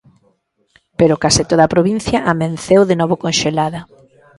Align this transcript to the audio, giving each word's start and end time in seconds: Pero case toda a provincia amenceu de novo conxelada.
Pero 0.99 1.21
case 1.23 1.43
toda 1.49 1.63
a 1.65 1.73
provincia 1.75 2.19
amenceu 2.33 2.81
de 2.89 2.95
novo 3.01 3.15
conxelada. 3.23 3.79